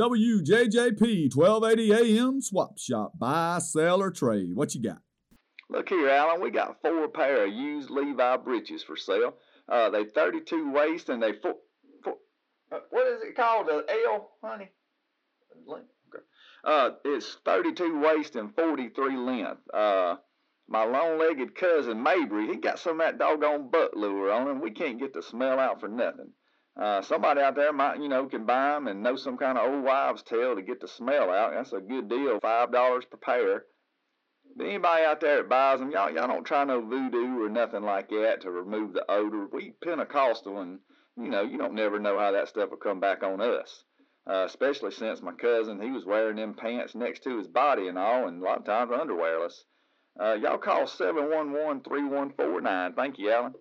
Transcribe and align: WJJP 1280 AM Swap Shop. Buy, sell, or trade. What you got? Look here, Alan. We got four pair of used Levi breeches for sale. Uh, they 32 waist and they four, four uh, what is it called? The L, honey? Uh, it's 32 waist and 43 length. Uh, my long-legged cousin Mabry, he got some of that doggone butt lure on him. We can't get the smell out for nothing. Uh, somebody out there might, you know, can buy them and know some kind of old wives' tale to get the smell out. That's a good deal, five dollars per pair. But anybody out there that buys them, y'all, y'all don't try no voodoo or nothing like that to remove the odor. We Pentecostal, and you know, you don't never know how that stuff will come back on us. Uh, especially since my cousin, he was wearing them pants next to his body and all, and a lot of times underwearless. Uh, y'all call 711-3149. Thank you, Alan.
WJJP 0.00 1.36
1280 1.36 1.92
AM 1.92 2.40
Swap 2.40 2.78
Shop. 2.78 3.12
Buy, 3.18 3.58
sell, 3.58 4.00
or 4.00 4.10
trade. 4.10 4.54
What 4.54 4.74
you 4.74 4.80
got? 4.82 5.02
Look 5.68 5.90
here, 5.90 6.08
Alan. 6.08 6.40
We 6.40 6.50
got 6.50 6.80
four 6.80 7.06
pair 7.08 7.44
of 7.44 7.52
used 7.52 7.90
Levi 7.90 8.38
breeches 8.38 8.82
for 8.82 8.96
sale. 8.96 9.34
Uh, 9.68 9.90
they 9.90 10.04
32 10.04 10.72
waist 10.72 11.10
and 11.10 11.22
they 11.22 11.34
four, 11.34 11.56
four 12.02 12.14
uh, 12.72 12.78
what 12.88 13.08
is 13.08 13.20
it 13.20 13.36
called? 13.36 13.66
The 13.66 13.84
L, 14.06 14.30
honey? 14.42 14.70
Uh, 16.64 16.90
it's 17.04 17.36
32 17.44 18.00
waist 18.00 18.36
and 18.36 18.54
43 18.54 19.18
length. 19.18 19.60
Uh, 19.74 20.16
my 20.66 20.82
long-legged 20.82 21.54
cousin 21.54 22.02
Mabry, 22.02 22.46
he 22.46 22.56
got 22.56 22.78
some 22.78 23.02
of 23.02 23.06
that 23.06 23.18
doggone 23.18 23.70
butt 23.70 23.94
lure 23.94 24.32
on 24.32 24.48
him. 24.48 24.62
We 24.62 24.70
can't 24.70 24.98
get 24.98 25.12
the 25.12 25.22
smell 25.22 25.58
out 25.58 25.78
for 25.78 25.88
nothing. 25.88 26.32
Uh, 26.76 27.02
somebody 27.02 27.40
out 27.40 27.56
there 27.56 27.72
might, 27.72 28.00
you 28.00 28.08
know, 28.08 28.26
can 28.26 28.46
buy 28.46 28.72
them 28.72 28.88
and 28.88 29.02
know 29.02 29.16
some 29.16 29.36
kind 29.36 29.58
of 29.58 29.70
old 29.70 29.84
wives' 29.84 30.22
tale 30.22 30.54
to 30.54 30.62
get 30.62 30.80
the 30.80 30.88
smell 30.88 31.30
out. 31.30 31.52
That's 31.52 31.72
a 31.72 31.80
good 31.80 32.08
deal, 32.08 32.38
five 32.40 32.72
dollars 32.72 33.04
per 33.04 33.16
pair. 33.16 33.64
But 34.56 34.66
anybody 34.66 35.04
out 35.04 35.20
there 35.20 35.38
that 35.38 35.48
buys 35.48 35.80
them, 35.80 35.90
y'all, 35.90 36.10
y'all 36.10 36.26
don't 36.26 36.44
try 36.44 36.64
no 36.64 36.80
voodoo 36.80 37.44
or 37.44 37.48
nothing 37.48 37.82
like 37.82 38.08
that 38.10 38.40
to 38.42 38.50
remove 38.50 38.92
the 38.92 39.10
odor. 39.10 39.46
We 39.52 39.72
Pentecostal, 39.82 40.60
and 40.60 40.80
you 41.16 41.28
know, 41.28 41.42
you 41.42 41.58
don't 41.58 41.74
never 41.74 41.98
know 41.98 42.18
how 42.18 42.32
that 42.32 42.48
stuff 42.48 42.70
will 42.70 42.78
come 42.78 43.00
back 43.00 43.22
on 43.22 43.40
us. 43.40 43.84
Uh, 44.26 44.44
especially 44.46 44.90
since 44.90 45.22
my 45.22 45.32
cousin, 45.32 45.80
he 45.80 45.90
was 45.90 46.04
wearing 46.04 46.36
them 46.36 46.54
pants 46.54 46.94
next 46.94 47.22
to 47.24 47.38
his 47.38 47.48
body 47.48 47.88
and 47.88 47.98
all, 47.98 48.28
and 48.28 48.42
a 48.42 48.44
lot 48.44 48.58
of 48.58 48.64
times 48.64 48.90
underwearless. 48.90 49.64
Uh, 50.18 50.34
y'all 50.34 50.58
call 50.58 50.84
711-3149. 50.84 52.94
Thank 52.94 53.18
you, 53.18 53.30
Alan. 53.30 53.54